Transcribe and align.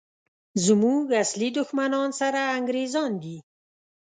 زموږ 0.65 1.03
اصلي 1.23 1.49
دښمنان 1.57 2.09
سره 2.19 2.41
انګریزان 2.57 3.11
دي! 3.23 3.37